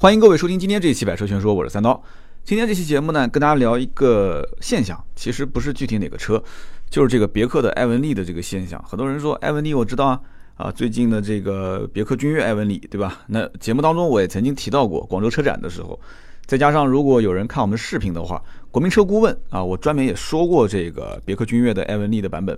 [0.00, 2.02] 欢迎各位收听今天这一期《百车全说》，我是三刀。
[2.42, 6.42] 今天这期节目呢，跟大家聊一个现象，其实不是具体哪个车，
[6.88, 8.82] 就是这个别克的艾文利的这个现象。
[8.88, 10.20] 很多人说艾文利我知道啊，
[10.56, 13.20] 啊，最近的这个别克君越艾文利，对吧？
[13.26, 16.00] 那节目当中我也曾经提到过广州车展的时候，
[16.46, 22.56] 再加上如果有人看我们视频的话，国民车顾问啊，我专门也说过这个别克君越的艾文利的版本。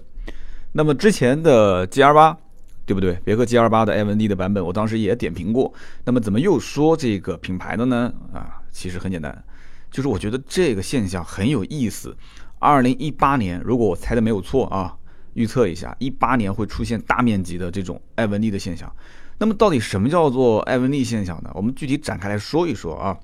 [0.70, 2.38] 那么之前的 G R 八。
[2.84, 3.18] 对不对？
[3.24, 5.72] 别克 GL 八的艾文利的版本，我当时也点评过。
[6.04, 8.12] 那么怎么又说这个品牌的呢？
[8.32, 9.44] 啊，其实很简单，
[9.90, 12.16] 就是我觉得这个现象很有意思。
[12.58, 14.94] 二零一八年，如果我猜的没有错啊，
[15.34, 18.92] 预测一下，一八年会出现大面积的这种艾文利的现象。
[19.38, 21.50] 那么到底什么叫做艾文利现象呢？
[21.54, 23.16] 我们具体展开来说一说啊。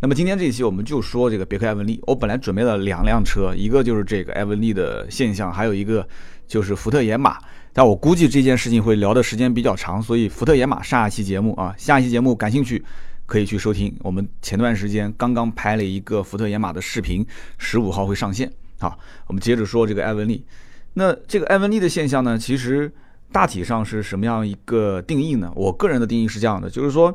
[0.00, 2.00] 那么今天这一期我们就说这个别克艾文利。
[2.06, 6.06] 我本来准备了两辆车，一个就是这个艾文利的现象，还有一个
[6.46, 7.38] 就是福特野马。
[7.74, 12.82] 但我估计这件事情会聊的时间比较长，所以福特野马下一期节目啊，下一期节目感兴趣
[13.26, 13.92] 可以去收听。
[13.98, 17.26] 我们前段时间刚刚拍了一个福特野马的视频，
[17.58, 18.48] 十五号会上线。
[18.78, 20.44] 好，我们接着说这个艾文利。
[20.92, 22.88] 那这个艾文利的现象呢，其实
[23.32, 25.52] 大体上是什么样一个定义呢？
[25.56, 27.12] 我个人的定义是这样的，就是说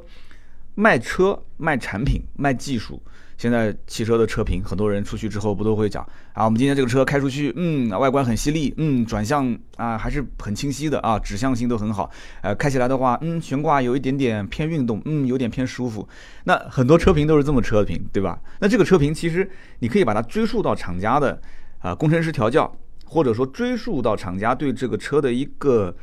[0.75, 3.02] 卖车、卖产品、卖技术。
[3.39, 6.43] 现在汽车的车评，很多人出去之后不都会讲啊？
[6.43, 12.11] 我们今天这个车开出去，嗯，外观很犀利，嗯，转向啊还是很清晰的啊，指向性都很好。
[12.41, 16.05] 呃，开起来的话，嗯，悬挂有一点点偏运动，嗯，有点偏舒服。
[16.43, 18.37] 那很多车评都是这么车评，对吧？
[18.59, 21.41] 那这个车评其实你可以把它追溯到厂家的
[21.79, 22.69] 啊工程师调教，
[23.05, 25.95] 或者说追溯到厂家对这个车的一个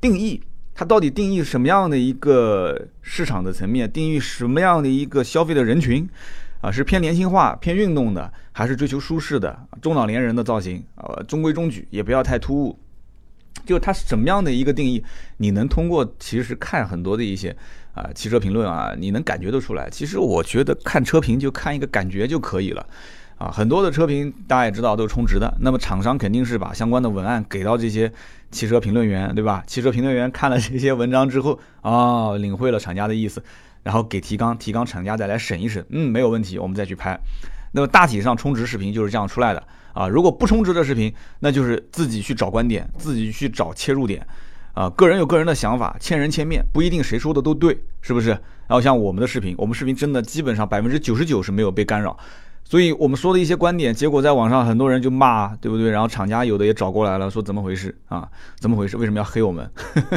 [0.00, 0.42] 定义，
[0.74, 6.08] 它到底定义什么样的一个市场的层面，定义什么样的一个消费的人群？
[6.62, 10.82] 啊，是偏年轻化、偏运动的，还是追求舒适的中老年人的造型？
[10.94, 12.78] 呃，中规中矩，也不要太突兀。
[13.66, 15.04] 就它是什么样的一个定义，
[15.36, 17.54] 你能通过其实看很多的一些
[17.94, 19.90] 啊汽车评论啊，你能感觉得出来。
[19.90, 22.86] 其实我觉得看车评就看一个感觉就可以了。
[23.38, 28.12] 啊，很多的车评大家也知道都是充值的，那么厂商肯定是把相关的文案给到这些
[28.52, 29.64] 汽车评论员，对吧？
[29.66, 33.42] 汽车评论员看了这些文章之后，啊，领会了厂家的意思。
[33.82, 37.18] 然后给提纲，提纲厂家再来审一审，嗯，没有问题，我们再去拍。
[37.72, 39.62] 那么大体上充值视频就是这样出来的
[39.92, 40.06] 啊。
[40.06, 44.26] 如果不充值的视频，那就是自己去找观点，自己去找切入点，
[44.74, 48.30] 啊，个人有个人的想法，千人千面，不一定谁说的都对，是不是？
[48.30, 52.16] 然后像我们的视频，我们视频真的基本上百分之九十九是没有被干扰。
[52.64, 55.90] 所以我们说的一些观点，结果在网上很多人就骂，对不对？
[55.90, 58.26] 然后厂家有的也找过来了，说怎么回事啊？
[58.58, 58.96] 怎么回事？
[58.96, 59.70] 为什么要黑我们？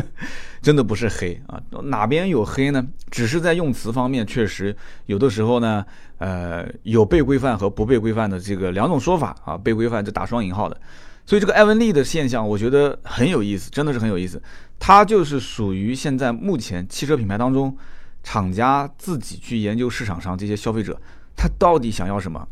[0.61, 2.85] 真的不是黑啊，哪边有黑呢？
[3.11, 4.73] 只是在用词方面，确实
[5.07, 5.85] 有的时候呢，
[6.17, 9.57] 呃，有被规范和不被规范的这个两种说法啊。
[9.57, 10.79] 被规范就打双引号的。
[11.25, 14.41] 所以这个艾文利的现象，我觉得很有意思，真的是很有意思。
[14.79, 17.75] 它就是属于现在目前汽车品牌当中，
[18.23, 20.97] 厂家自己去研究市场上这些消费者。
[21.35, 22.47] 他到底想要什么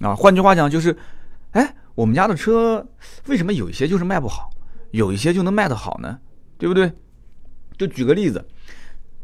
[0.00, 0.14] 啊？
[0.14, 0.96] 换句话讲就是，
[1.52, 2.86] 哎，我们家的车
[3.26, 4.50] 为什么有一些就是卖不好，
[4.92, 6.18] 有一些就能卖得好呢？
[6.58, 6.92] 对不对？
[7.76, 8.46] 就举个例子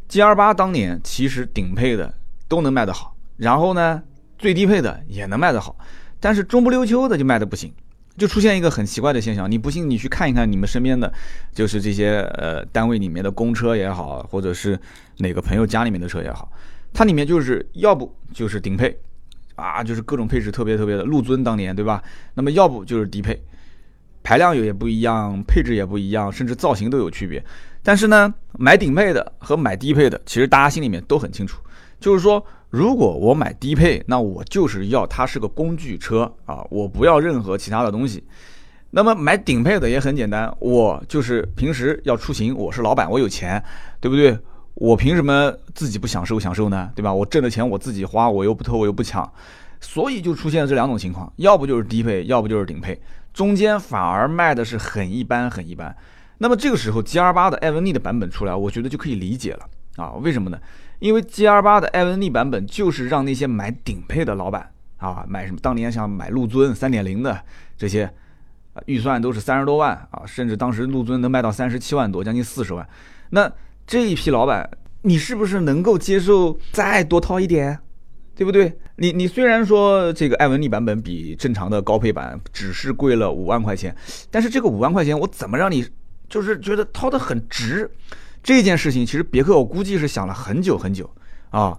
[0.09, 2.15] ，G R 八当年其实顶配的
[2.49, 4.03] 都能卖得好，然后呢，
[4.39, 5.77] 最低配的也能卖得好，
[6.19, 7.73] 但是中不溜秋的就卖的不行，
[8.17, 9.51] 就出现一个很奇怪的现象。
[9.51, 11.13] 你不信，你去看一看你们身边的，
[11.53, 14.79] 就是这些呃单位里面的公车也好，或者是
[15.19, 16.51] 哪个朋友家里面的车也好。
[16.93, 18.97] 它里面就是要不就是顶配，
[19.55, 22.03] 啊，就是各种配置特别特别的，陆尊当年对吧？
[22.35, 23.41] 那么要不就是低配，
[24.23, 27.43] 排量有也不一样，配置也不一样，甚至造型都有区别。
[27.83, 31.63] 但是呢，买顶配的和买低配的，其实大家心里面都很清楚，
[32.01, 38.25] 就是说，如果我买低配，那我就是要它是个工具车啊，我不要任何其他的东西。
[38.91, 43.63] 那么买顶配的也很简单，我就是平时要出行，我是老板，我有钱，
[44.01, 44.37] 对不对？
[44.77, 46.91] 我凭什么自己不享受享受呢？
[46.95, 47.13] 对吧？
[47.13, 49.33] 我挣的钱我自己花，我又不偷，我又不抢，
[49.81, 53.01] 所以就出现了这两种情况：要不就是低配，要不就是顶配，
[53.33, 55.97] 中间反而卖的是很一般，很一般。
[56.37, 59.67] 那么这个时候，G R 八的艾文利的版本出来，我觉得就可以理解了
[59.97, 60.13] 啊？
[60.21, 60.59] 为什么呢？
[60.99, 67.41] 因为 G R 八的艾文利版本就是让那些买顶配的老板啊，买什么当年想买陆尊三点零的
[67.79, 68.13] 这些，
[68.85, 72.87] 预算都是三十多万啊，甚至当时陆尊能卖到三十七万多，将近四十万，
[73.31, 73.51] 那。
[73.87, 74.69] 这一批老板，
[75.03, 77.79] 你是不是能够接受再多掏一点，
[78.35, 78.77] 对不对？
[78.97, 83.95] 你你虽然说这个艾文利版本比正常的高配版只是贵了五万块钱，
[84.31, 85.87] 但是这个五万块钱我怎么让你
[86.29, 87.91] 就是觉得掏得很值？
[88.43, 91.09] 这件事情其实别克我估计是想了很久很久
[91.51, 91.79] 啊。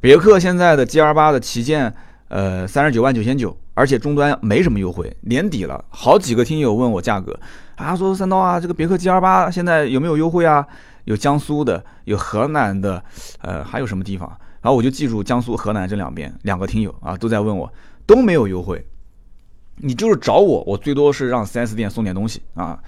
[0.00, 1.94] 别克现在的 G R 八的旗舰，
[2.28, 7.38] 呃，三十九万九千九，而且终端没什么优惠，年底了，好几个听友问我价格
[7.76, 10.66] 啊，说三刀啊，这个别克 G R 八现在有没有优惠啊？
[11.04, 13.02] 有江苏的，有河南的，
[13.40, 14.28] 呃，还有什么地方？
[14.60, 17.72] 然后我就记住江苏、河南这两边两个听友啊都在问我
[18.06, 18.84] 都没有优惠，
[19.76, 22.78] 你就是找我，我最多是让 4S 店送点东西啊。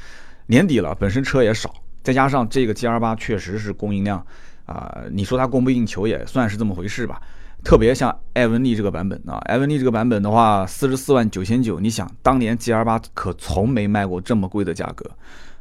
[0.46, 4.24] 年底了，本身车也少，再加上这个 G R 八确实是供应量
[4.66, 7.20] 啊，你说它供不应求也算是这么回事吧。
[7.64, 15.10] 特别像艾文利这个版本啊，艾文利这个版本的话，四十四万九千九，你想当年 G R 八可从没卖过这么贵的价格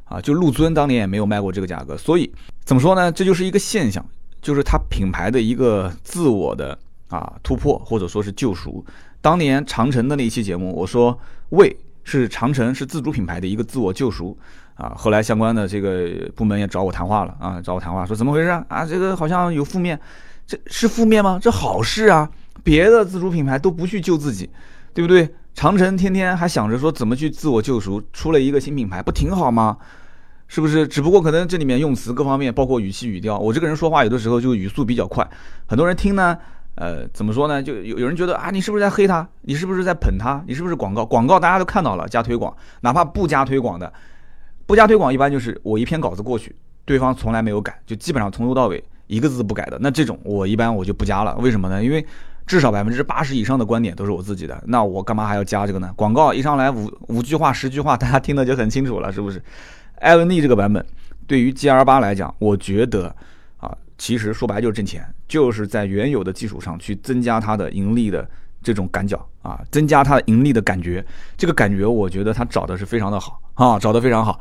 [0.05, 2.31] 啊，就陆尊当年也没有卖过这个价格，所以
[2.63, 3.11] 怎么说呢？
[3.11, 4.03] 这就是一个现象。
[4.41, 6.77] 就是它品牌的一个自我的
[7.07, 8.85] 啊突破，或者说是救赎。
[9.21, 11.17] 当年长城的那一期节目，我说
[11.51, 11.73] 魏
[12.03, 14.37] 是长城是自主品牌的一个自我救赎
[14.75, 14.91] 啊。
[14.97, 18.49] 后来相关的这个部门也找我谈话了啊，找我谈话说怎么回事？
[18.67, 19.97] 啊，这个好像有负面，
[20.45, 21.39] 这是负面吗？
[21.41, 22.29] 这好事啊！
[22.65, 24.49] 别的自主品牌都不去救自己，
[24.93, 25.33] 对不对？
[25.53, 29.77] 长城天天还想着说怎么去自我救赎，出了一个新品牌，不挺好吗？
[30.47, 30.87] 是不是？
[30.87, 35.27] 只不过可能这里面用词各方面，包括语气语调，我这个人说话有的时候就语速比较快，
[35.65, 36.37] 很多人听呢，
[36.75, 37.63] 呃，怎么说呢？
[37.63, 39.27] 就有有人觉得啊，你是不是在黑他？
[39.41, 40.43] 你是不是在捧他？
[40.47, 41.05] 你是不是广告？
[41.05, 43.91] 广告大家都看到了，加推广，哪怕不加推广的，
[44.65, 46.55] 不加推广一般就是我一篇稿子过去，
[46.85, 51.35] 对方从来没有改，就基本上从头到尾一个字不改的，那这种我一般我就不加了。
[51.37, 51.83] 为什么呢？
[51.83, 52.05] 因为
[52.45, 55.91] 至少百分之八十以上的观点都是我自己的，那我干嘛还要加这个呢？
[55.95, 59.41] 广告一上来五五句话十句话， 大家听的就很清楚了，是不是？
[59.99, 60.85] 艾文利这个版本，
[61.25, 63.15] 对于 G R 八来讲，我觉得
[63.57, 68.29] 啊，其实说白就是挣钱，就是在原有的基础上去增加它的盈利的
[68.61, 71.05] 这种感脚啊，增加它盈利的感觉。
[71.37, 74.37] 这个感觉，我觉得它找的是非常的好啊，找的非常好，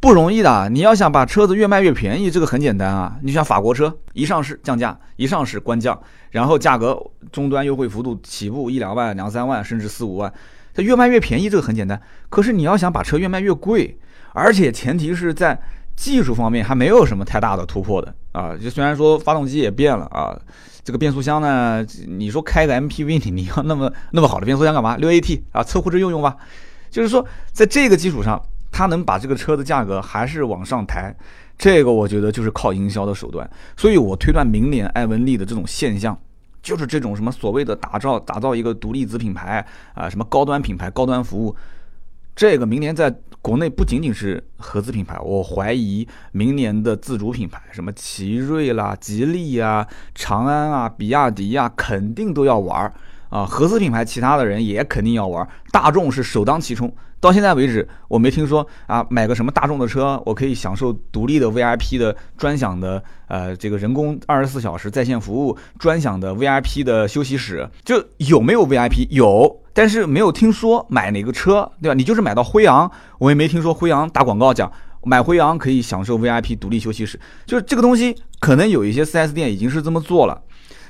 [0.00, 0.68] 不容易的。
[0.68, 3.16] 你要想把车子越卖越便宜，这个很简单啊。
[3.22, 6.00] 你像法国车，一上市降价，一上市官降，
[6.30, 7.00] 然后价格
[7.32, 10.32] 终端优惠幅度起步一两万、两三万，甚至四五万，
[10.74, 12.00] 它越卖越便宜，这个很简单。
[12.28, 13.98] 可是你要想把车越卖越贵。
[14.38, 15.58] 而且前提是在
[15.96, 20.38] 技术方面还没有什么太大的突破的啊，就虽然说发动机也变了啊，
[20.84, 24.98] 这个变速箱呢，你说开个 MPV 你你要那么那么好的变速箱干嘛？
[24.98, 26.36] 六 AT 啊，凑合着用用吧。
[26.90, 28.38] 就是说在这个基础上，
[28.76, 31.10] 他能把这个车的价格还是往上抬，
[31.56, 33.48] 这个我觉得就是靠营销的手段。
[33.74, 36.14] 所以我推断明年艾文利的这种现象，
[36.62, 41.56] 就是这种什么所谓的打造打造一个独立子品牌啊，什么高端品牌、高端服务，
[42.34, 43.14] 这个明年在。
[43.42, 49.86] 国内不仅仅是合资品牌，我怀疑明年的自主品牌，什么奇瑞啦、吉利啊、
[50.16, 52.92] 长安啊、比亚迪呀，肯定都要玩儿
[53.28, 53.46] 啊。
[53.46, 55.48] 合资品牌，其他的人也肯定要玩。
[55.70, 69.06] 大众是首当其冲，到现在为止，我没听说啊，买个什么大众的车，我可以享受独立的 VIP 的专享的呃这个人工二十四小时在线服务，专享的 VIP 的休息室，就有没有 VIP？
[69.10, 69.62] 有。
[69.72, 71.94] 但是没有听说买哪个车，对吧？
[71.94, 74.72] 你就是买到辉昂，我也没听说辉昂打广告讲
[75.02, 80.40] 买辉昂可以享受 VIP 独立休息室，就是这个东西可能有一些 4S 店已经是这么做了，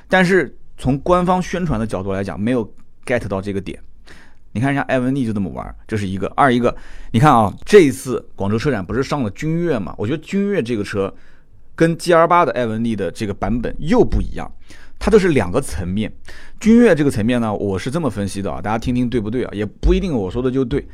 [0.09, 2.65] 但是从官方宣传的角度来讲，没有
[3.05, 3.79] get 到这个点。
[4.57, 6.27] 你看人家艾文利就这么玩，这是一个。
[6.35, 6.75] 二一个，
[7.11, 9.95] 你看啊，这一次广州车展不是上了君越嘛？
[9.99, 11.13] 我觉得君越这个车
[11.75, 14.51] 跟 GR 八的艾文利的这个版本又不一样。
[14.99, 16.11] 它这是两个层面，
[16.59, 19.51] 君越这个层面呢，我是这么分析的啊，大家听听对不对啊？
[19.53, 20.89] 也不一定我说的就对。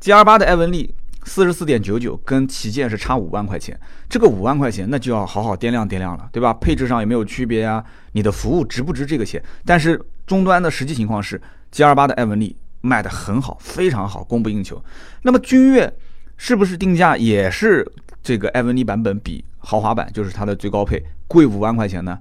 [0.00, 0.90] G R 八的艾文利
[1.24, 6.54] 四十四点九九，跟旗舰是差五万块钱，这个五万块钱那就要好好掂量掂量了，对吧？
[6.54, 7.84] 配置上有没有区别呀？
[8.12, 9.42] 你的服务值不值这个钱？
[9.66, 11.38] 但是终端的实际情况是
[11.70, 12.56] ，G R 八的艾文利
[12.88, 14.82] 卖的很好，非常好，供不应求。
[15.22, 15.92] 那么君越
[16.38, 17.86] 是不是定价也是
[18.22, 22.18] 这个艾文利版本比豪华版，就是它的最高配贵五万块钱呢？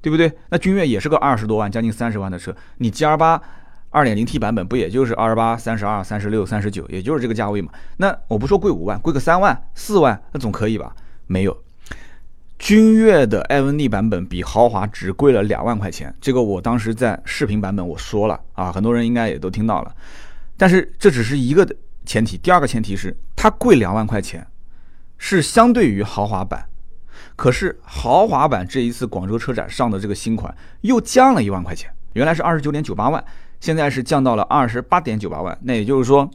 [0.00, 0.32] 对不对？
[0.50, 3.40] 那君越也是个二十多万，将近三十万的车，你 G R 八
[3.90, 7.72] 二点零 T 版本不也就是二十八、三十二、三十六、三十九，也就是这个价位嘛？
[7.96, 10.94] 那我不说贵五万，贵个三万、四万，那总可以吧？
[11.26, 11.56] 没有，
[12.58, 19.94] 君越的艾文利版本比豪华只贵了两万块钱，这个我当时在视频版本我说了啊，很多人应该也都听到了。
[20.56, 21.66] 但是这只是一个
[22.04, 24.44] 前提，第二个前提是它贵两万块钱，
[25.18, 26.66] 是相对于豪华版。
[27.36, 33.24] 可是豪华版这一次广州车展上的这个新款又降了一万块钱，原来是二十九点九八万，
[33.60, 35.56] 现在是降到了二十八点九八万。
[35.62, 36.28] 那也就是说，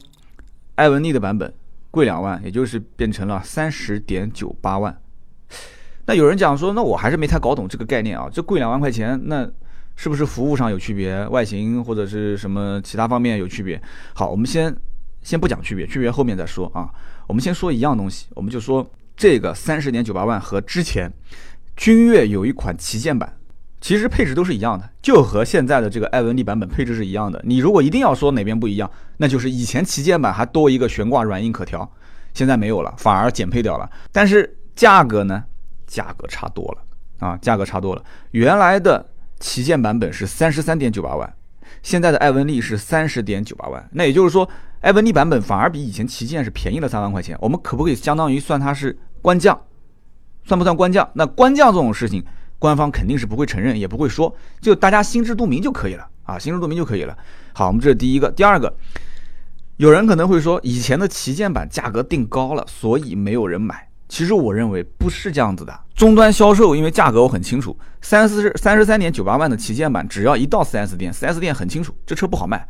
[0.76, 1.52] 艾文利的版本
[1.90, 4.98] 贵两万，也就是变成了三十点九八万。
[6.06, 9.48] 那有人讲说，那我还是没太搞懂这个概念啊，这贵两万块钱，那
[9.96, 13.80] 是不是服务上有区别，外形或者是什么其他方面有区别？
[14.14, 14.74] 好，我们先
[15.22, 16.88] 先不讲区别，区别后面再说啊。
[17.26, 18.86] 我们先说一样东西，我们就说。
[19.16, 21.08] 这个三十点九八万和之前
[21.76, 23.32] 君越有一款旗舰版，
[23.80, 27.40] 其实配置都是一样的，就和现在的这个艾文利版本配置是一样的。
[27.44, 31.88] 你如果一定要说哪边不一样，那就是以前旗舰版还多一个悬挂软硬可调，
[32.32, 33.88] 现在没有了，反而减配掉了。
[34.10, 35.44] 但是价格呢，
[35.86, 38.02] 价格差多了啊，价格差多了。
[38.32, 39.04] 原来的
[39.40, 41.34] 旗舰版本是三十三点九八万，
[41.82, 43.88] 现在的艾文利是三十点九八万。
[43.92, 44.48] 那也就是说，
[44.80, 47.36] 艾文利版本反而比以前旗舰是便宜了三万块钱。
[47.40, 49.60] 我们可不可以相当于算它是官降？
[50.44, 51.08] 算不算官降？
[51.14, 52.24] 那官降这种事情，
[52.58, 57.16] 官方肯定是不会承认，也不会说，就大家心知肚明就可以了啊，心知肚明就可以了。
[57.54, 58.74] 好，我们这是第一个，第二个，
[59.78, 63.88] 有人可能会说，以前的旗舰版价格定高了，所以没有人买。
[64.14, 72.64] 其实我认为不是这样子的，终端销售因为价格我很清楚，三四三十三点九八万的旗舰版，只要一到 4S 店，4S 店很清楚这车不好卖，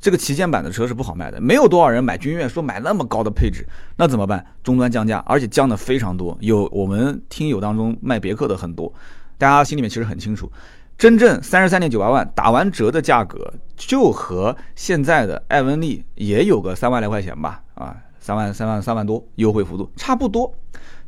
[0.00, 3.64] 这个旗舰版的车是不好卖的，没有多少人买君越，说买那么高的配置，
[3.96, 4.44] 那怎么办？
[4.64, 8.92] 终端降价，而且降的非常多，有我们听友当中卖别克的很多，
[9.38, 10.50] 大家心里面其实很清楚。
[10.98, 20.54] 真正三十三点九八万打完折的价格，就和现在的艾文利也有个三万来块钱吧，啊，三万三万三万多优惠幅度差不多，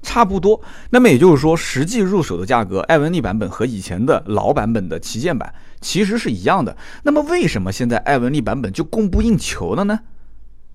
[0.02, 0.61] 差不多。
[0.90, 6.76] 那么也就是说，实际入手的价格，艾文利版本和以前的老版本的旗舰版其实是一样的。
[7.04, 10.00] 那么为什么现在艾文利版本就供不应求了呢？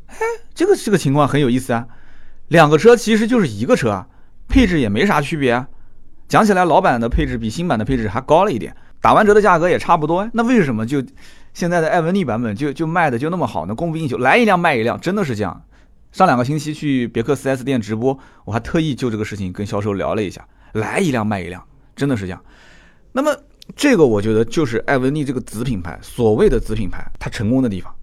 [0.07, 0.17] 哎，
[0.55, 1.85] 这个这个情况很有意思啊。
[2.47, 4.07] 两个车其实就是一个车啊，
[4.47, 5.67] 配置也没啥区别啊。
[6.29, 8.73] 讲起来，老版的配置比新版的配置还高了一点。
[9.01, 11.03] 打完折的价格也差不多，那为什么就
[11.53, 13.75] 现在的艾文利版本就就卖的就那么好呢？
[13.75, 15.61] 供不应求，来一辆卖一辆，真的是这样。
[16.11, 21.63] 上两个星期去别克 4S 店直播，我还特意就这个事情跟销售聊了一下，来一辆卖一辆，
[21.95, 22.41] 真的是这样。
[23.11, 23.35] 那么
[23.75, 27.93] 这个我觉得就是艾文利这个子品牌，所谓的子品牌，它成功的地方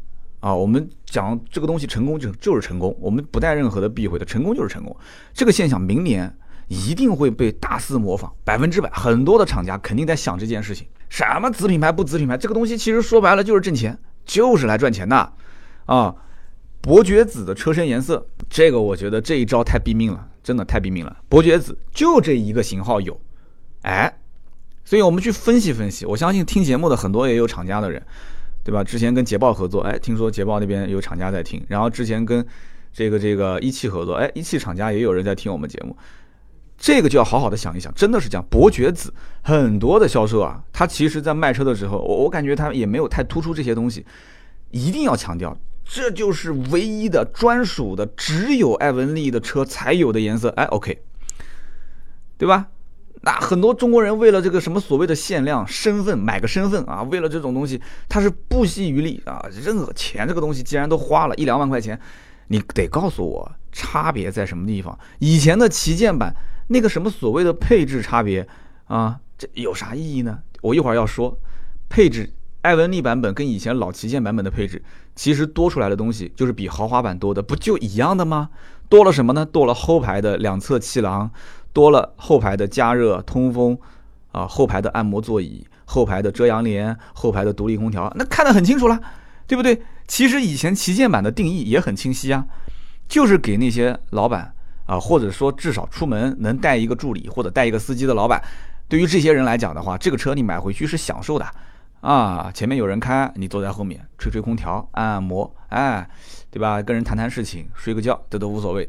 [0.40, 0.54] 啊。
[0.54, 4.96] 我们讲这个东西成功就就是成功，我们不带任何的避讳的，成功就是成功。
[5.32, 6.36] 这个现象明年。
[6.68, 8.90] 一定会被大肆模仿，百分之百。
[8.90, 12.36] 很多的厂家肯定在想这件事情：什么子品牌不子品牌？
[12.36, 15.32] 这个东西其实说白了就是挣钱，就是来赚钱的
[15.84, 16.12] 啊！
[16.80, 21.16] 伯爵子的车身颜色，这个我觉得这一招太毙命了，真的太毙命了。
[21.28, 23.20] 伯爵子就这一个型号有，
[23.82, 24.12] 哎，
[24.84, 26.06] 所以我们去分析分析。
[26.06, 28.00] 我相信听节目的很多也有厂家的人，
[28.62, 28.84] 对吧？
[28.84, 31.60] 之前跟捷豹合作，哎，听说捷豹那边有厂家在听。
[31.66, 32.46] 然后之前跟
[32.92, 35.96] 这个这个一汽合作，哎，一汽厂家也有人在听我们节目。
[36.78, 38.46] 这个就要好好的想一想，真的是这样。
[38.50, 44.04] 伯爵子很多的销售啊，他其实在卖车的时候，我我感觉他也没有太突出这些东西。
[44.70, 45.56] 一定要强调，
[45.88, 50.48] 这就是唯一的、专属的，只有艾文利的车才有的颜色。
[50.50, 51.00] 哎，OK，
[52.36, 52.68] 对吧？
[53.22, 61.98] 那很多中国人为了这个什么所谓的限量身份，买个身份啊，为了这种东西，他是不惜余力啊，任何钱这个东西既然都花了一两万块钱，
[62.48, 64.98] 你得告诉我差别在什么地方。
[65.20, 66.34] 以前的旗舰版。
[66.68, 68.44] 那个什么所谓的配置差别
[68.86, 70.40] 啊，这有啥意义呢？
[70.62, 71.38] 我一会儿要说，
[71.88, 72.28] 配置
[72.66, 74.82] 艾文利版本跟以前老旗舰版本的配置，
[75.14, 78.50] 其实多出来的东西就是比豪华版多的，不就一样的吗？
[78.88, 79.46] 多了什么呢？
[79.46, 81.30] 多了后排的两侧气囊，
[81.72, 83.78] 多了后排的加热通风，
[84.32, 89.00] 啊，后排的按摩座椅，后排的遮阳帘，后排的独立空调，那看得很清楚了，
[89.46, 89.80] 对不对？
[90.08, 92.44] 其实以前旗舰版的定义也很清晰啊，
[93.08, 94.52] 就是给那些老板。
[94.86, 98.40] 啊，或者说至少出门能带一个助理或者带一个司机的老板，
[98.86, 101.44] 对于这些人来讲的话，这个车你买回去是享受的，
[102.06, 106.08] 啊，前面有人开，你坐在后面吹吹空调、按按摩，哎，
[106.52, 106.80] 对吧？
[106.80, 108.88] 跟人谈谈事情、睡个觉，这都无所谓。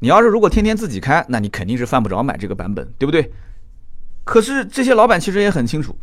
[0.00, 3.32] 你要是如果天天自己开，那你肯定是犯不着买这个版本，对不对？
[4.24, 5.96] 可是这些老板其实也很清楚，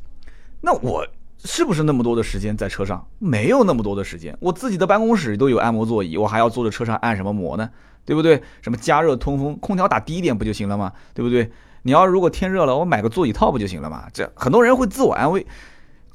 [0.62, 3.06] 那我是不是那么多的时间在车上？
[3.20, 7.70] 没有那么多的时间，我自己的办公室都有按摩座椅，我还要坐在车上按什么摩呢？
[8.06, 8.42] 对不对？
[8.64, 10.92] 什么加热通风，空调打低一点不就行了吗？
[11.14, 11.52] 对不对？
[11.84, 14.08] 你要如果天热了，我买个座椅套不就行了吗？
[14.12, 15.46] 这很多人会自我安慰，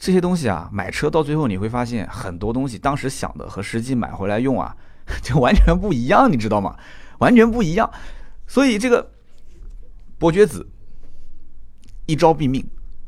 [0.04, 4.76] 这些东西啊，买车到最后你会发现很多东西当时想的和实际买回来用啊，
[5.24, 6.76] 就完全不一样，你知道吗？
[7.20, 7.90] 完全不一样。
[8.46, 9.10] 所以这个
[10.18, 10.68] 伯爵子
[12.04, 12.62] 一招毙命，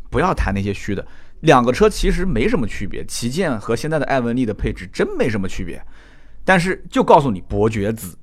[0.09, 1.07] 不要谈那些虚的。
[1.41, 5.85] 两个车其实没什么区别，旗舰和现在的艾文利的配置真没什么区别，
[6.47, 8.17] 但是就告诉你伯爵子。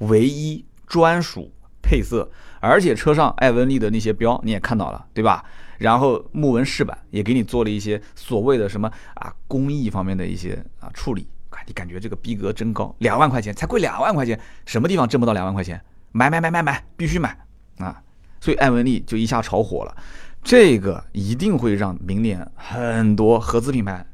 [0.00, 1.50] 唯一专属
[1.80, 5.42] 配色，而且车上艾文利的那些标你也看到了，对吧？
[5.80, 15.80] 然后木纹饰板也给你做了一些所谓的什么啊工艺方面的一些啊处理啊，你感觉这个逼格真高，两万块钱才贵两万块钱，什么地方挣不到两万块钱？
[16.12, 17.34] 买买买买买，必须买
[17.78, 18.02] 啊！
[18.42, 19.96] 所以艾文利就一下炒火了，
[20.44, 24.06] 这个一定会让明年很多合资品牌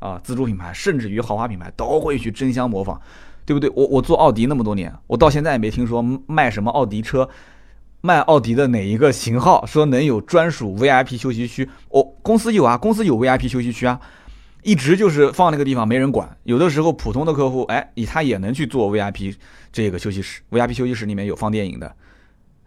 [0.00, 3.00] 啊、自主品牌，甚至于豪华品牌都会去争相模仿。
[3.46, 3.68] 对不对？
[3.76, 7.28] 我我做奥迪那么多年，我到现在也没听说卖什么奥迪车，
[8.04, 11.66] 卖奥迪的哪一个型号说能有专属 VIP 休息区？
[11.88, 13.98] 我公司有啊，公司有 VIP 休息区啊，
[14.62, 16.28] 一直就是放那个地方没人管。
[16.42, 19.34] 有的时候普通的客户，哎，他也能去做 VIP
[19.72, 21.96] 这个休息室，VIP 休息室里面有放电影的，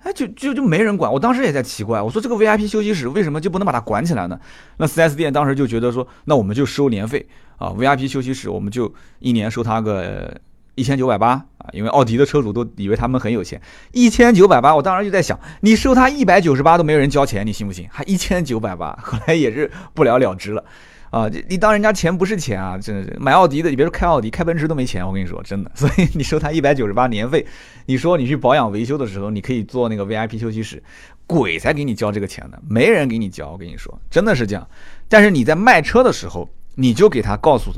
[0.01, 1.13] 哎，就就就没人管。
[1.13, 4.39] 我当时也在奇怪，我说这个 VIP 休息室为什么就不能把它管起来呢？
[4.77, 7.23] 那 4S 店当时就觉得说，那我们就收年费
[7.57, 10.35] 啊，VIP 休息室我们就一年收他个
[10.77, 13.59] 一千九百八啊，因为奥迪的车主都以为他们很有钱，
[13.91, 17.85] 一千九百八，我当时就在想，你收他一百九十八都没有人交钱，你信不信？
[17.91, 20.63] 还一千九百八，后来也是不了了之了。
[21.09, 22.77] 啊，你当人家钱不是钱啊！
[22.77, 25.07] 真的是买奥迪的，你别说开奥迪，开奔驰都没钱。
[25.07, 25.71] 我跟你说，真的。
[25.73, 27.47] 所以你收他一百九十八年费，
[27.85, 30.83] 你说你去保养维修的时候，你可以做那个 VIP 休息室，
[31.25, 33.51] 鬼才给你交这个钱呢，没人给你交。
[33.51, 34.67] 我跟你说，真的是这样。
[35.07, 37.71] 但是你在卖车的时候，你就给他告诉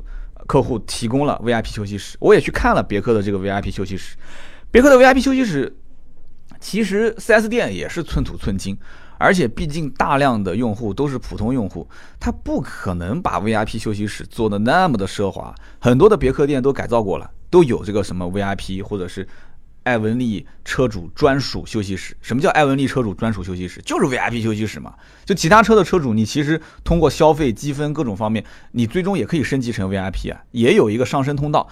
[0.50, 2.18] 客户提供了 VIP 休息室。
[2.20, 4.16] 我也去看了别克的这个 VIP 休息室，
[4.72, 5.72] 别克的 VIP 休息室，
[6.60, 8.76] 其实 4S 店也是寸土寸金。
[9.20, 11.88] 而且毕竟大量的用户都是普通用户，
[12.20, 15.54] 他不可能把 VIP 休息室做的那么的奢华。
[15.78, 19.28] 很多的别克店都改造过了，都有这个什么 VIP 或者是
[19.84, 22.16] 艾文利车主专属休息室。
[22.22, 23.82] 什么叫艾文利车主专属休息室？
[23.82, 24.94] 就是 VIP 休息室嘛。
[25.26, 31.68] 就其他车的车主，你其实通过消费积分各种方面，你最终也可以升级成 VIP 啊，也有一个上升通道。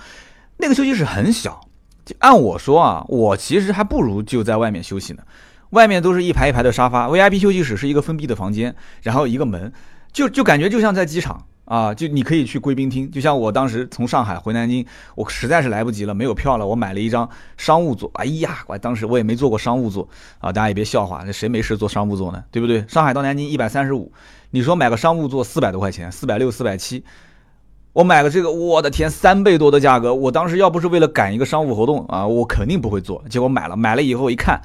[0.57, 1.69] 那个休息室很小，
[2.05, 5.23] 就按我说啊，我其实还不如就在外面休息呢。
[5.71, 8.73] 外面都是一排一排的沙发，VIP 休息室是一个封闭的房间，
[9.03, 9.73] 然后一个门，
[10.13, 20.07] 就就感觉就像在机场啊，就你可以去贵宾厅，就像我当时从上海回南京，我实在是来不及了，没有票了，我买了一张商务座，哎呀，我当时我也没坐过商务座
[20.39, 22.41] 啊，大家也别笑话，那谁没事坐商务座呢？
[22.51, 22.85] 对不对？
[22.87, 24.09] 上海到南京一百三十五，
[24.51, 27.03] 你说买个商务座四百多块钱，四百六四百七，
[27.91, 34.61] 我买个这个，我的天，三倍多的价格，我当时要不是为了赶一个商务活动啊，我肯定不会坐，结果买了，买了以后一看。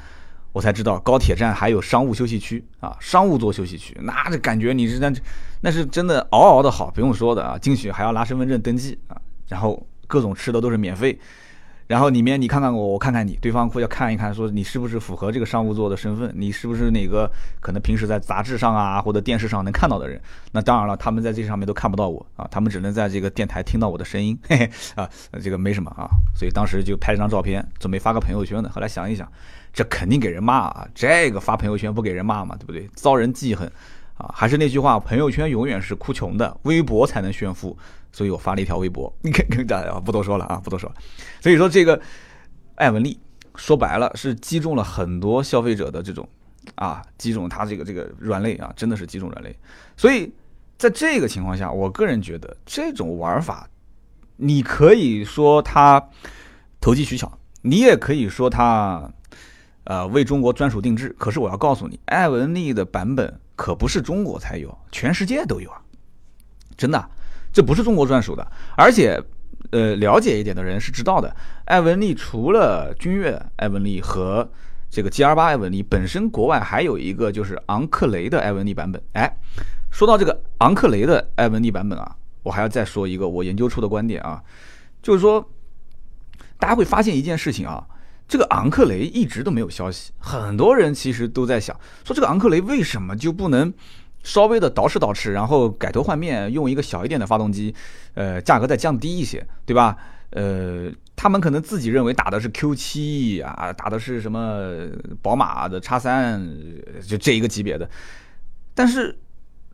[0.52, 5.12] 我才知道高铁站还有商务休息区啊，商务座休息区，那这感觉你是那
[5.60, 9.16] 那是真的嗷嗷的好，不用说的啊，进去还要拿身份证登记啊，
[9.48, 11.18] 然后各种吃的都是免费，
[11.86, 20.20] 然后里面你看看我，我看看你，对方会要看一看，说你是不是符合这个商务座的身份，你是不是哪个可能平时在杂志上啊或者电视上能看到的人？
[20.52, 25.08] 那当然了，他们在这上面都看不到我啊，他们只能在这个电台听到我的声音，嘿嘿啊，
[25.42, 29.30] 这个没什么啊，所以当时就拍了张照片，准备发个朋友圈的，后来想一想。
[29.74, 30.86] 这肯定给人骂啊！
[30.94, 32.86] 这个发朋友圈不给人骂嘛，对不对？
[32.94, 33.72] 遭人记恨
[34.14, 34.30] 啊！
[34.34, 37.76] 还是那句话，朋友圈永远是哭穷的，微博才能炫富。
[38.12, 40.96] 所以我发了一条微博，你看，大家不多说了啊，不多说了。
[41.40, 42.00] 所以说这个
[42.74, 43.18] 艾文丽
[43.56, 46.28] 说白了是击中了很多消费者的这种
[46.74, 49.56] 啊，击中他这个这个软肋啊，真的是击中软肋。
[49.96, 50.30] 所以
[50.76, 53.68] 在这个情况下，我个人觉得这种玩法，
[54.36, 56.06] 你可以说他
[56.80, 59.10] 投机取巧，你也可以说他。
[59.84, 61.12] 呃，为中国专属定制。
[61.18, 65.80] 可是我要告诉你，艾文丽的版本可不是中国才有，全世界都有啊！
[66.76, 67.10] 真的，
[67.52, 68.44] 这不是中国专属的。
[68.76, 69.22] 而且，
[69.70, 71.32] 呃，了解一点的人是知道的，
[71.66, 74.50] 艾文利除了君越艾文利和
[74.90, 79.00] 这个 G R 八艾文利本身，国外还有一个就是昂克雷的艾文利版本。
[79.12, 79.32] 哎，
[79.92, 84.42] 说到这个昂克雷的艾文利版本啊，我还要再说一个我研究出的观点啊，
[85.00, 85.48] 就是说，
[86.58, 87.86] 大家会发现一件事情啊。
[88.32, 93.70] 这个昂克雷一直都没有消息，很多人其实都在想，说这个昂克雷为什么就不能
[94.22, 97.74] 稍微的捯饬捯饬，然后改头换面，用一个小一点的发动机，
[98.14, 99.94] 呃，价格再降低一些，对吧？
[100.30, 104.88] 呃，他们可能自己认为打的是 Q7 啊，打的是什么
[105.20, 106.42] 宝马的叉三，
[107.06, 107.86] 就这一个级别的。
[108.74, 109.14] 但是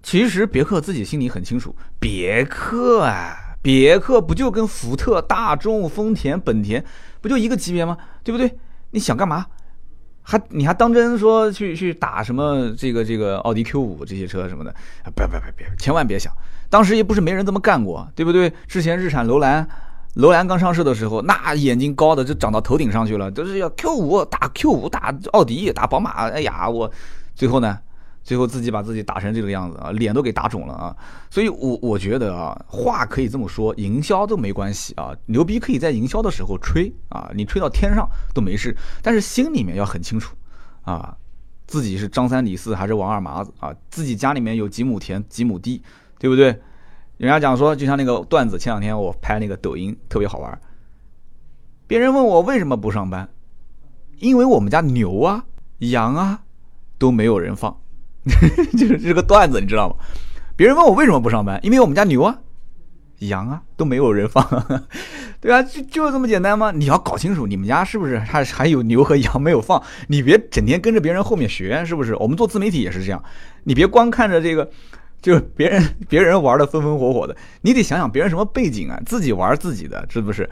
[0.03, 3.48] 其实别克自己心里很清楚，别克啊。
[3.61, 6.85] 别克不就跟福特、大众、丰田、本田
[7.21, 7.97] 不就一个级别吗？
[8.23, 8.59] 对不对？
[8.91, 9.47] 你想干嘛？
[10.23, 14.75] 还你还当真说去去打什么这个这个奥迪 Q 五这些车什么的？
[15.17, 16.33] 别别别别，千万别想！
[16.69, 18.53] 当时也不是没人这么干过，对不对？
[18.67, 19.67] 之前日产楼兰，
[20.17, 26.29] 楼兰刚上市的时候，那眼睛高的就长到头顶上去了，都是要 Q 五打 Q 五打奥迪打宝马。
[26.29, 26.91] 哎呀，我
[27.35, 27.79] 最后呢？
[28.29, 30.95] 最后自己把自己打成这个样子啊，脸都给打肿了啊！
[31.31, 38.77] 所以，我我觉得啊，话可以这么说，营销都没关系啊，牛逼可以在营销的时候吹啊，你吹到天上都没事。
[39.03, 40.37] 但是心里面要很清楚
[40.83, 41.17] 啊，
[41.67, 43.75] 自己是张三李四还是王二麻子啊？
[43.89, 45.83] 自己家里面有几亩田几亩地，
[46.19, 46.49] 对不对？
[47.17, 50.61] 人家讲说，就像那个段子，前两天我拍那个抖音特别好玩。
[51.87, 53.27] 别人问我为什么不上班，
[54.19, 55.47] 因为我们家牛啊、
[55.79, 56.43] 羊啊
[56.99, 57.75] 都没有人放。
[58.77, 59.97] 就是这个段子，你知道吗？
[60.57, 62.39] 别人问我为什么不上班，因为我们家牛啊、
[63.21, 64.45] 羊啊都没有人放，
[65.41, 66.73] 对啊，就就这么简单吗？
[66.73, 72.15] 你要搞清楚你们家是不是还还有牛和羊没有放，你别整天跟着别人后面学，是不是？
[72.17, 73.23] 我们做自媒体也是这样，
[73.65, 74.69] 你别光看着这个，
[75.23, 80.49] 就别人别人玩的风风火火的，你得想想别人什么背景啊，自己玩自己的，是不是？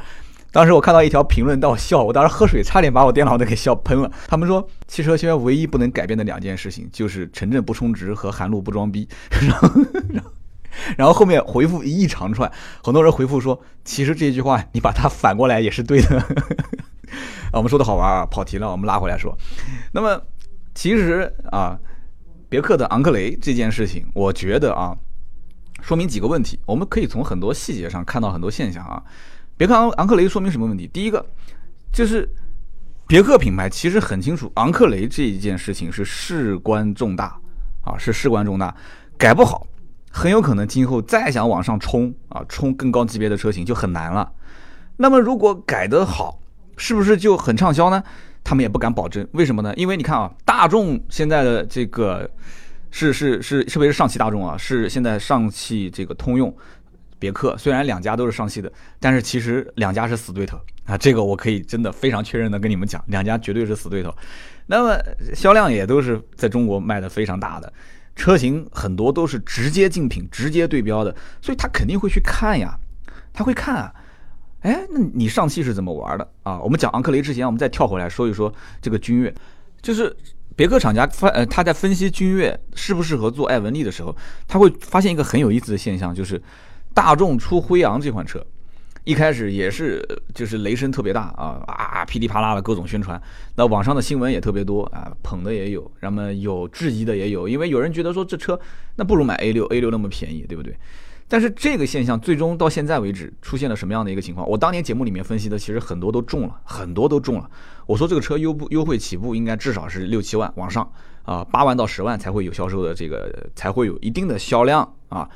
[0.56, 4.10] 当时我看到一条评论，到我笑，我当时喝水差点把我电脑都给笑喷了。
[4.26, 9.06] 他们说，汽车圈唯一不能改变的两件事情，就是城镇不充值和韩路不装逼。
[9.30, 9.68] 然后，
[10.08, 10.30] 然后，
[10.96, 12.50] 然后后面回复一长串，
[12.82, 16.16] 很多人回复说，其实这句话你把它反过来也是对的。
[17.52, 19.36] 啊，我们说的好玩啊，跑题了，我们拉回来说。
[19.92, 20.18] 那么，
[20.74, 21.78] 其实啊，
[22.48, 24.96] 别克的昂克雷这件事情，我觉得啊。
[25.82, 29.02] 说明几个问题，我们可以从很多细节上看到很多现象啊。
[29.56, 30.86] 别克昂昂克雷说明什么问题？
[30.92, 31.24] 第一个
[31.92, 32.28] 就是
[33.06, 37.38] 别克品牌其实很清楚，昂克雷这一件事情是事关重大
[37.82, 38.74] 啊，是事关重大，
[39.16, 39.66] 改不好，
[40.10, 44.30] 很有可能今后再想往上冲啊，冲更高级别的车型就很难了。
[44.96, 46.38] 那么如果改得好，
[46.76, 48.02] 是不是就很畅销呢？
[48.44, 49.26] 他们也不敢保证。
[49.32, 49.72] 为什么呢？
[49.76, 52.30] 因为你看啊，大众现在的这个。
[52.88, 56.56] 是是是，特别是上汽大众啊，是现在上汽这个通用、
[57.18, 60.96] 别克，虽然两家都是上汽的，但是其实两家是死对头啊。
[60.96, 64.14] 这个我可以真的非常确认的跟你们讲，两家绝对是死对头。
[64.66, 64.98] 那么
[65.34, 67.72] 销量也都是在中国卖的非常大的，
[68.14, 72.78] 车型很多都是直接竞品、直接对标的，所以他肯定会去看呀，
[73.32, 73.94] 他会看啊。
[74.60, 76.58] 哎，那你上汽是怎么玩的啊？
[76.60, 79.34] 我们讲昂克雷之前，我们再跳回来说一说这个君越，
[79.80, 80.16] 就是。
[80.54, 84.16] 别克厂家发呃，他在分析君越适不适合做艾文利的时候，
[84.48, 86.42] 他会发现一个很有意思的现象，就是
[86.96, 88.42] 大众出辉昂这款车，
[89.04, 90.02] 一开始也是
[90.34, 93.20] 就是雷声特别大啊啊噼里啪啦的各种宣传，
[93.54, 98.58] 那网上的新闻也特别多啊，捧的也有，那么有质疑的也有，因为有人觉得说这车
[98.94, 100.74] 那不如买 A 六 A 六那么便宜，对不对？
[101.28, 104.48] 但是这个现象最终到现在为止出现了什么样的一个情况？
[104.48, 107.50] 我当年节目里面分析的，其实很多都中了，很多都中了。
[107.84, 110.90] 我说这个车优不优惠起步应该至少是六七万往上
[111.24, 115.28] 啊，八万到十万才会有销售的这个才会有一定的销量啊。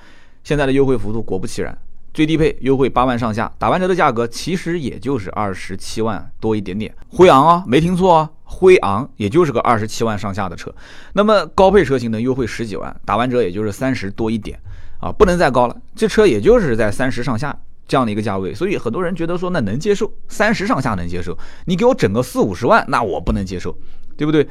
[0.51, 1.79] 现在的优惠幅度果不其然，
[2.13, 6.93] 最低配优惠八万上下，打完折的价格其实也就是二十七万多一点点。
[7.09, 10.75] 辉昂啊，没听错啊，辉昂也就是个二十七万上下的车。
[11.13, 14.59] 那么高配车型能，优惠十几万，打完折也就是三十多一点。
[14.99, 23.73] 啊，不能再高了，这车也就是在三十上下这样的一个价位，所以很多人觉得说那能接受，三十上下能接受，你给我整个四五十万，那我不能接受，
[24.17, 24.49] 对不对？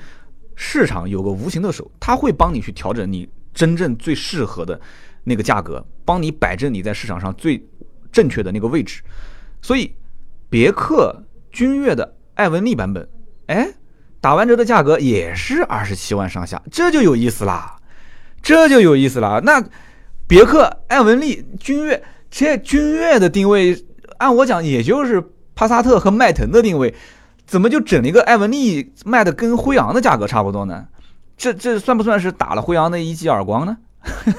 [0.56, 4.80] 市场有个无形的手，他会帮你去调整你真正最适合的
[5.30, 7.66] 那个价格，帮你摆正你在市场上最
[8.12, 9.02] 正确的那个位置。
[9.62, 9.96] 所以，
[10.50, 13.08] 别克君越的艾文利版本，
[13.46, 13.70] 哎，
[14.20, 17.78] 打完折的价格也是二十七万上下，这就有意思啦，
[18.42, 19.64] 这就有意思啦，那。
[20.30, 23.84] 别克艾文利君越，这君越的定位，
[24.20, 25.24] 按我讲也就是
[25.56, 26.94] 帕萨特和迈腾的定位，
[27.48, 30.86] 怎么就整了一个艾文利卖的跟辉昂的价格差不多呢？
[31.36, 33.76] 这这算不算是打了辉昂的一记耳光呢？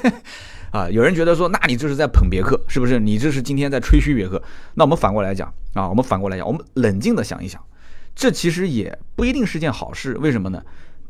[0.71, 2.99] 啊，有人觉得说，那你这是在捧别克，是不是？
[2.99, 4.43] 你这是今天在吹嘘别克？
[4.75, 7.61] 那我们反过来讲啊，我们反过来讲，我们冷静的想一想，
[8.15, 10.17] 这其实也不一定是件好事。
[10.19, 10.63] 为什么呢？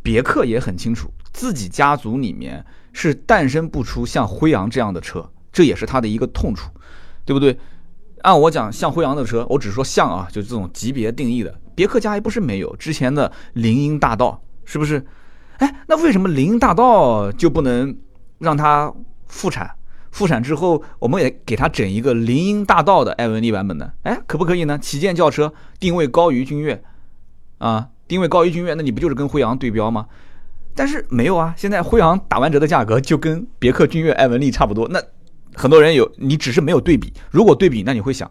[0.03, 2.65] 别克也很清楚，自己家族里面。
[2.93, 6.69] 是诞生不出像辉昂这样的车，这也是它的一个痛处，
[7.25, 7.57] 对不对？
[8.23, 12.75] 按我讲，像辉昂的车，我只说像啊，就这种级别定义的，别克家还不是没有。
[12.75, 15.07] 之前的林荫大道是不是？
[15.59, 17.97] 哎，那为什么林荫大道就不能
[18.39, 18.93] 让它
[19.31, 19.71] 复产？
[20.11, 23.95] 复产之后，我们也给它整一个林荫大道的艾文利版本的？
[24.03, 24.77] 哎，可不可以呢？
[24.77, 26.83] 旗舰轿车定位高于君越，
[27.59, 30.07] 啊，定位高于君越，那你不就是跟辉昂对标吗？
[30.75, 34.89] 但是没有啊，现在辉昂打完折的价格就跟别克君越、艾文利差不多。
[34.89, 35.01] 那
[35.55, 37.13] 很多人有，你只是没有对比。
[37.31, 38.29] 如果对比，那你会想，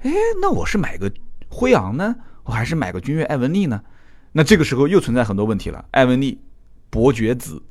[0.00, 0.10] 哎，
[0.42, 1.08] 那我是买个
[1.48, 3.80] 辉昂呢，我还是买个君越、艾文利呢？
[4.32, 5.84] 那这个时候又存在很多问题了。
[5.92, 6.40] 艾文利
[6.90, 7.62] 伯爵子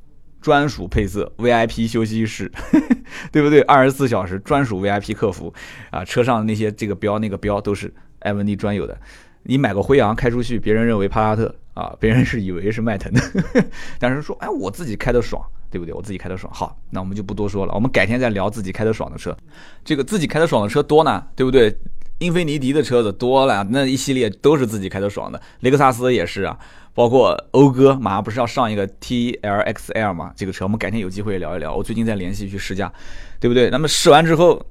[0.45, 2.51] 专属配色，VIP 休息室，
[3.33, 3.61] 对不对？
[3.61, 5.51] 二十四小时专属 VIP 客服
[5.89, 8.95] 啊，车上那些这个标那个标都是艾文迪专有的。
[9.41, 11.55] 你买个辉昂开出去，别人认为帕萨特。
[11.73, 13.21] 啊，别人是以为是迈腾的，
[13.97, 15.93] 但是说，哎，我自己开的爽，对不对？
[15.95, 16.53] 我自己开的爽。
[16.53, 19.35] 好，那我们就不多说了，我们改天再聊自己开的爽的车。
[19.83, 21.75] 这个自己开的爽的车多呢，对不对？
[22.19, 25.41] 英菲尼迪的车子多了，那一系列都是自己开的爽的。
[25.59, 26.57] 雷克萨斯也是啊，
[26.95, 30.31] 包括讴歌，马上不是要上一个 T L X L 吗？
[30.33, 31.75] 这个车我们改天有机会聊一聊。
[31.75, 32.91] 我最近在联系去试驾，
[33.37, 33.69] 对不对？
[33.69, 34.65] 那么试完之后，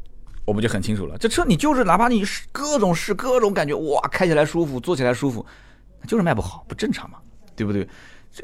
[0.46, 5.44] 我们就很清楚了，这车你就是哪怕你试各种试各种感觉，哇，开起来舒服，坐起来舒服。
[6.06, 7.18] 就是卖不好，不正常嘛，
[7.54, 7.86] 对不对？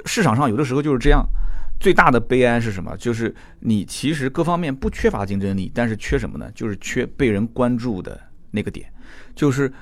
[0.05, 1.27] 市场上有的时候就是这样。
[1.81, 2.95] 最大的悲哀是什么？
[2.99, 6.51] 就是你其实各方面不缺乏竞争力，但是缺什么呢？
[6.55, 8.93] 就是缺被人关注的那个点，
[9.35, 9.73] 就是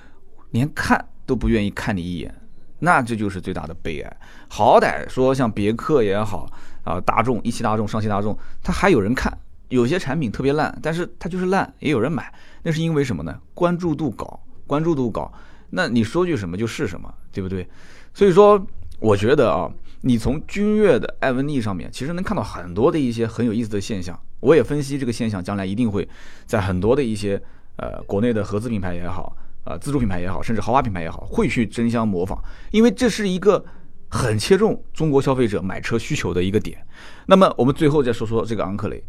[0.53, 2.33] 连看都不愿意看你一眼，
[2.79, 4.17] 那这就是最大的悲哀。
[4.49, 6.51] 好歹说像别克也好
[6.85, 9.37] 啊，大众、一汽大众、上汽大众，它还有人看，
[9.69, 13.41] 有些产品特别烂，但是它就是烂，也有人买，那是因为什么呢？
[13.55, 14.41] 关注度高。
[14.67, 15.33] 关注度高，
[15.71, 17.67] 那你说句什么就是什么，对不对？
[18.13, 18.63] 所以说，
[19.01, 19.67] 我觉得啊，
[20.03, 24.21] 你从君越的艾文利上面，其实能看到很多的一些很有意思的现象。
[24.41, 26.07] 我也分析这个现象，将来一定会
[26.45, 27.43] 在很多的一些
[27.77, 29.35] 呃国内的合资品牌也好，
[29.69, 32.39] 呃自主品牌也好，甚至豪华品牌也好，会去争相模仿，
[32.71, 33.63] 因为这是一个
[34.09, 36.79] 很切中中国消费者买车需求的一个点。
[37.27, 39.05] 那么我们最后再说说这个昂克雷，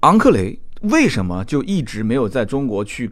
[0.00, 3.10] 昂克雷为什么就一直没有在中国去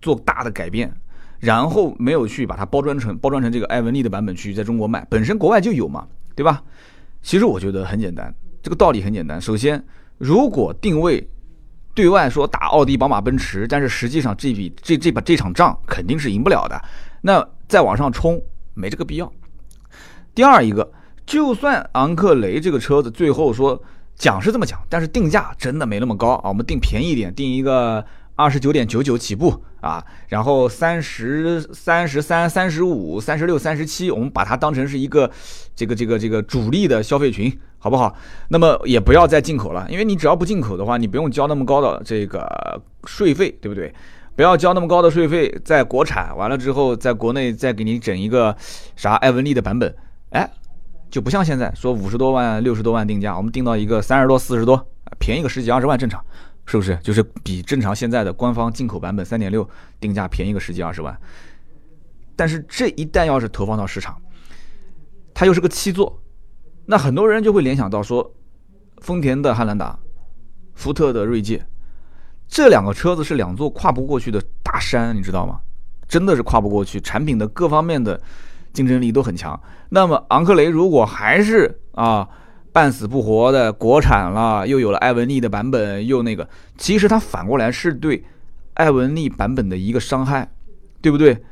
[0.00, 0.90] 做大的改变，
[1.38, 5.06] 然后没有去把它包装成包装成这个艾文利的版本去在中国卖？
[5.10, 6.62] 本身国外就有嘛，对吧？
[7.20, 9.38] 其实我觉得很简单，这个道理很简单。
[9.38, 9.84] 首先。
[10.18, 11.28] 如果定位
[11.94, 16.80] 对外说打奥迪、宝马、奔驰，但是实际上这笔这这把这场仗肯定是赢不了的，
[17.20, 18.40] 那再往上冲
[18.74, 19.32] 没这个必要。
[20.34, 20.92] 第二一个，
[21.26, 23.82] 就算昂克雷这个车子最后说
[24.16, 28.04] 讲是这么讲，但是定价真的没那么高啊，我们定便宜一点，定一个。
[28.34, 35.30] 二十九点九九起步啊，然后三十三十三、三十五、三十六、三十七，我们把它当成是一个
[35.76, 38.14] 这个这个这个主力的消费群，好不好？
[38.46, 43.92] 那么也不要再进口了，因为你只要不进口的话，你不用交那么高的这个税费，对不对？
[44.36, 48.56] 不要交那么高的税费，在国产完了之后，在国内再给你整一个
[48.94, 49.92] 啥艾文利的版本，
[50.30, 50.48] 哎，
[51.10, 54.86] 就不像现在说五十多万、六十多万定价，我们定到一个三十多、四十多，
[55.18, 56.24] 便宜个十几二十万正常。
[56.64, 59.68] 是不是就是比正常现在的官方进口版本三点六
[59.98, 61.18] 定价便宜个十几二十万？
[62.36, 64.16] 但是这一旦要是投放到市场，
[65.34, 66.21] 它又是个七座，
[66.92, 68.34] 那很多人就会联想到说，
[68.98, 69.98] 丰田的汉兰达、
[70.74, 71.64] 福特的锐界，
[72.46, 75.58] 这两个车子是两座跨不过去的大山，你知道吗？
[76.06, 78.20] 真的是跨不过去，产品的各方面的
[78.74, 79.58] 竞争力都很强。
[79.88, 82.28] 那么昂克雷如果还是啊？
[82.72, 88.22] 半死不活的国产了，又有了艾文利的版本，又那个，其实它反过来是对
[88.74, 90.50] 艾文利版本的一个伤害，
[91.00, 91.42] 对不对？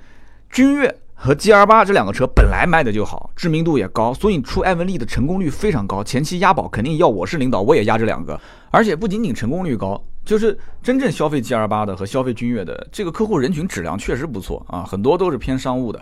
[0.51, 6.03] 君越和 G R 八这两个车本来卖的就好，知名度也高，所以出艾文利的成功率非常高。
[6.03, 16.01] 前期押宝肯定要我是领导，我也押这两个，而且不仅仅成功率高，就是真正消费 G R 八的和消费君越的这个客户人群质量确实不错啊，很多都是偏商务的。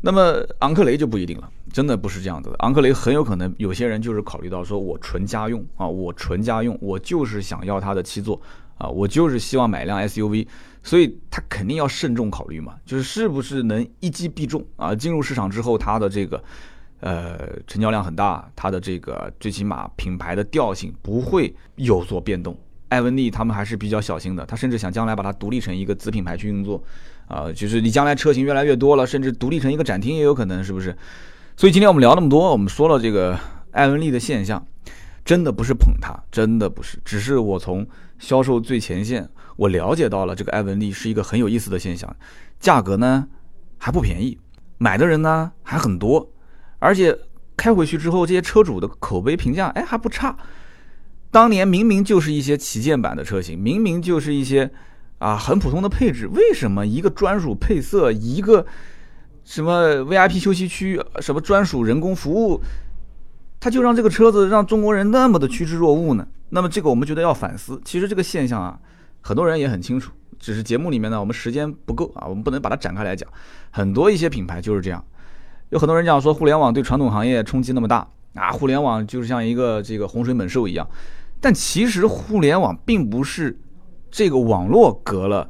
[0.00, 2.56] 那么昂克雷就不一定了，真的不是这样子的。
[2.60, 8.40] 昂克雷很有可能有些人就是考虑到说，我纯家用啊，我纯家用，我就是想要它的七座
[8.78, 10.46] 啊，我就是希望买一辆 SUV，
[10.82, 14.94] 所以他肯定要慎重考虑嘛，就是是不是能一击必中啊？
[14.94, 16.42] 进入市场之后，它的这个
[17.00, 22.56] 呃成交量很大，它的这个最起码品牌的调性不会有所变动。
[22.88, 26.82] 艾文利他们还是比较小心的，他甚至想将来把它独立成一个子品牌去运作。
[27.28, 30.94] 啊，就是你将来车型越来越多了，甚至独立成一个展厅也有可能，是不是？
[31.56, 33.38] 所以今天我们聊那么多，我们说了这个
[33.70, 34.66] 艾文利的现象，
[35.24, 37.86] 真的不是捧它，真的不是，只是我从
[38.18, 42.14] 销售最前线，我了解到了这个艾文利是一个很有意思的现象，
[42.58, 43.26] 价格呢
[43.78, 44.38] 还不便宜，
[44.78, 46.30] 买的人呢还很多，
[46.78, 47.18] 而且
[47.56, 50.36] 开回去之后，这些车主的口碑评价哎还不差。
[51.30, 54.70] 当年明明就是一些旗舰版的车型，明明就是一些。
[55.18, 58.66] 啊，很普通的配置，为什么一个专属配色，一个
[59.44, 62.60] 什么 VIP 休息区，什么专属人工服务，
[63.62, 66.26] 他就让这个车子让中国人那么的趋之若鹜呢？
[66.48, 67.80] 那么这个我们觉得要反思。
[67.84, 68.76] 其实这个现象啊，
[69.20, 73.30] 很多人也很清楚，只是节目里面呢，我们时间不够啊，我们不能把它展开来讲。
[73.70, 75.04] 很多一些品牌就是这样，
[75.68, 80.84] 有很多人讲说互联网对传统行业冲击那么大啊，互联网就是像一个这个洪水猛兽一样，
[81.40, 83.58] 但其实互联网并不是。
[84.14, 85.48] 这个网络革了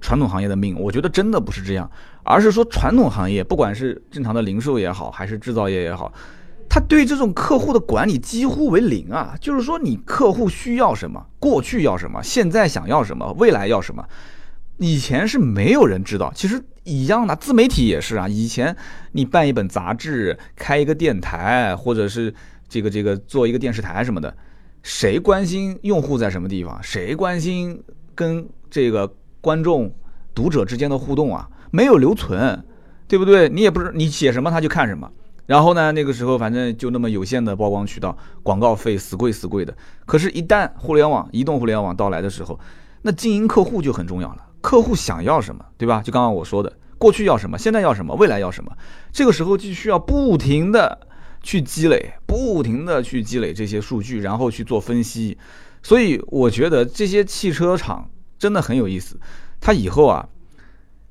[0.00, 1.90] 传统行业的命，我觉得真的不是这样，
[2.22, 6.12] 而是说传统行业，不管是正常的零售也好，还是制造业也好，
[6.76, 9.34] 他对这种客户的管理几乎为零啊。
[9.40, 14.04] 就是说，你客户需要什么，过去要什么，现在想要什么，未来要什么，
[14.76, 16.30] 以前是没有人知道。
[16.34, 18.28] 其实一样的，自媒体也是啊。
[18.28, 18.76] 以前
[19.12, 22.34] 你办一本杂志，开一个电台，或者是
[22.68, 24.36] 这个这个做一个电视台什么的，
[24.82, 26.78] 谁关心用户在什么地方？
[26.82, 27.82] 谁关心？
[28.14, 29.10] 跟这个
[29.40, 29.90] 观众、
[30.34, 32.62] 读者之间的互动啊，没有留存，
[33.08, 33.48] 对不对？
[33.48, 35.10] 你也不是你写什么他就看什么。
[35.46, 39.74] 然后呢，那个时候反正就那么有限的曝光渠道，广告费死贵死贵的。
[40.04, 42.58] 可是，一旦互联网、移动互联网到来的时候，
[43.02, 44.44] 那经营客户就很重要了。
[44.60, 46.02] 客户想要什么，对吧？
[46.02, 48.72] 就刚刚我说的，过去要什么，现在要什么，未来要什么，
[49.12, 51.06] 这个时候就需要不停的
[51.42, 55.38] 去积累，不停的去积累这些数据，然后去做分析。
[55.82, 59.16] 所以我觉得这些汽车厂真的很有意思，
[59.60, 60.28] 他以后啊，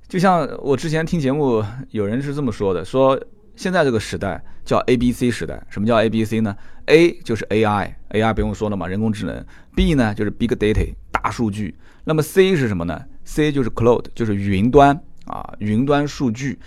[0.09, 3.17] 就像我之前听节目，有人是这么说的，说
[3.55, 5.61] 现在这个时代叫 A B C 时代。
[5.69, 6.55] 什么叫 A B C 呢
[6.87, 16.59] ？A 就是 AI，AI 不用说了嘛，人工智能；B 呢就是 Big Data，大数据；那么 C 是什么呢？C 就是 Cloud，就是云端啊，云端数据，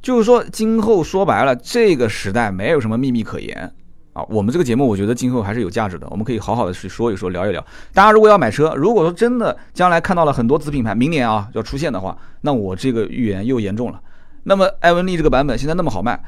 [0.00, 3.72] 就是说今后说白了，这个时代没有什么秘密可言
[4.12, 4.22] 啊。
[4.28, 7.64] 我们这个节目，我觉得今后还是有价值的，我们可以好好的去说一说，聊一聊。
[7.92, 14.00] 大家如果要买车，如果说真的将来看到了很多子品牌，明年啊要出现的话，那我这个预言又严重了。
[14.44, 16.22] 那么艾文利这个版本现在那么好卖。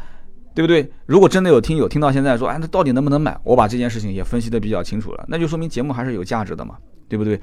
[0.57, 0.91] 对不对？
[1.05, 3.39] 如果真的有听友听到现在说，哎，那到底能不能买？
[3.45, 6.77] 我把这件事情也分析的比较清楚了，那就说明节目还是有价值的嘛，
[7.11, 7.39] 对不对？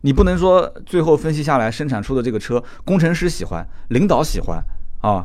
[0.00, 4.60] 你不能说最后分析下来生产出的这个车，工程师喜欢，领导喜欢
[5.00, 5.24] 啊，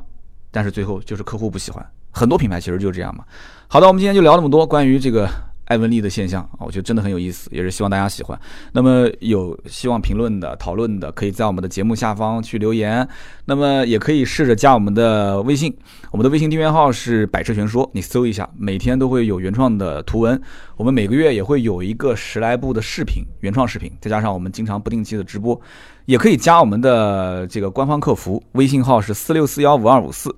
[0.51, 1.83] 但是最后就是客户不喜欢。
[2.11, 3.23] 很多品牌其实就是这样嘛。
[3.67, 5.27] 好的，我们今天就聊那么多关于这个。
[5.65, 8.37] 艾文利的现象啊，我觉得真的很有意思，也是希望大家喜欢。
[8.73, 13.07] 那么有希望评论的、讨论的，可以在我们的节目下方去留言。
[13.45, 15.73] 那么也可以试着加我们的微信，
[16.11, 20.39] 我们的微信订阅号是百车全说，你搜一下，每天都会有原创的图文。
[20.75, 25.59] 我们每个月也会有一个十来部的视频，原创视频，再加上我们经常不定期的直播，
[26.05, 30.35] 也可以加我们的这个官方客服，微信号是四六四幺五二五四。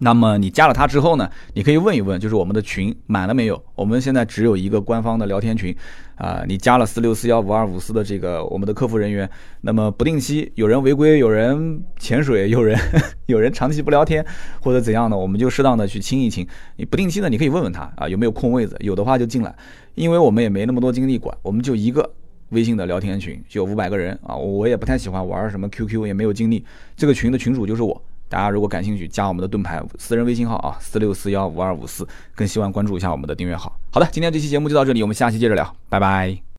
[0.00, 1.30] 那么你加了他之后呢？
[1.52, 3.62] 你可以问一问，就是我们的群满了没有？
[3.76, 5.74] 我们现在只有一个官方的聊天群，
[6.16, 9.28] 啊，你加了四六四幺五二五四的这个我们的客服人员，
[9.60, 12.76] 那么不定期有人违规，有人潜水，有人
[13.26, 14.24] 有人长期不聊天
[14.60, 16.46] 或者怎样的，我们就适当的去清一清。
[16.76, 19.54] 你不定期的你可以问问他啊，有没有空位子，有的话就进来，
[19.94, 22.12] 因为我们也没那么多精力管，我们就一个
[22.48, 26.64] 微信的聊天群，就五百个人啊，我也不太喜欢玩什么 QQ，也没有精力，
[26.96, 28.02] 这个群的群主就是我。
[28.28, 33.72] 大家如果感兴趣，加我们的盾牌私人微信号啊，四六四幺五二五四，更希望关注一下我们的订阅号。
[33.90, 36.44] 好的，今天这期节目就到这里，我们下期接着聊，拜拜。